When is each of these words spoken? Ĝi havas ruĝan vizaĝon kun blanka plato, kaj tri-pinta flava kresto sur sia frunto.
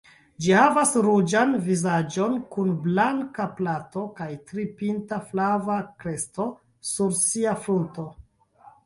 Ĝi 0.43 0.53
havas 0.59 0.91
ruĝan 1.07 1.51
vizaĝon 1.65 2.39
kun 2.55 2.71
blanka 2.85 3.45
plato, 3.59 4.05
kaj 4.21 4.29
tri-pinta 4.53 5.21
flava 5.33 5.77
kresto 6.01 6.49
sur 6.93 7.15
sia 7.21 7.55
frunto. 7.69 8.07